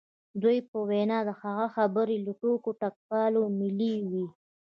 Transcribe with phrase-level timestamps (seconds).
[0.03, 0.03] د
[0.41, 4.25] دوی په وینا د هغه خبرې له ټوکو ټکالو ملې وې